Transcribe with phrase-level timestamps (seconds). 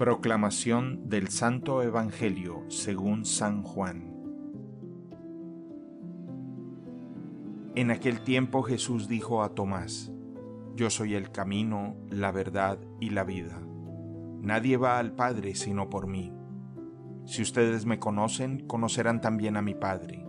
[0.00, 4.14] Proclamación del Santo Evangelio según San Juan.
[7.74, 10.10] En aquel tiempo Jesús dijo a Tomás,
[10.74, 13.60] Yo soy el camino, la verdad y la vida.
[14.40, 16.32] Nadie va al Padre sino por mí.
[17.26, 20.24] Si ustedes me conocen, conocerán también a mi Padre.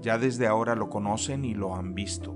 [0.00, 2.34] Ya desde ahora lo conocen y lo han visto.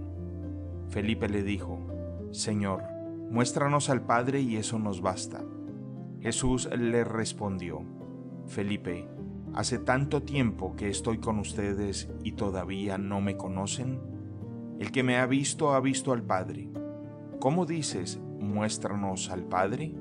[0.90, 2.82] Felipe le dijo, Señor,
[3.30, 5.42] muéstranos al Padre y eso nos basta.
[6.20, 7.82] Jesús le respondió,
[8.46, 9.08] Felipe,
[9.54, 14.00] ¿hace tanto tiempo que estoy con ustedes y todavía no me conocen?
[14.80, 16.70] El que me ha visto ha visto al Padre.
[17.40, 19.94] ¿Cómo dices, muéstranos al Padre?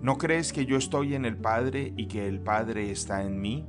[0.00, 3.66] ¿No crees que yo estoy en el Padre y que el Padre está en mí?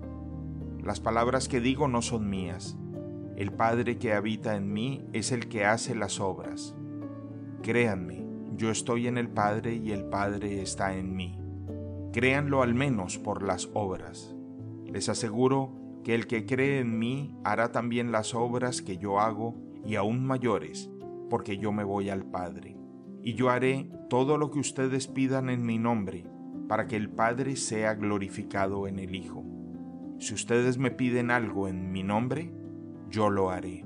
[0.83, 2.77] Las palabras que digo no son mías.
[3.35, 6.75] El Padre que habita en mí es el que hace las obras.
[7.63, 11.39] Créanme, yo estoy en el Padre y el Padre está en mí.
[12.11, 14.35] Créanlo al menos por las obras.
[14.85, 19.55] Les aseguro que el que cree en mí hará también las obras que yo hago
[19.85, 20.89] y aún mayores,
[21.29, 22.77] porque yo me voy al Padre.
[23.21, 26.25] Y yo haré todo lo que ustedes pidan en mi nombre,
[26.67, 29.43] para que el Padre sea glorificado en el Hijo.
[30.17, 32.51] Si ustedes me piden algo en mi nombre,
[33.09, 33.85] yo lo haré.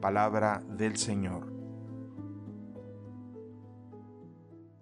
[0.00, 1.55] Palabra del Señor.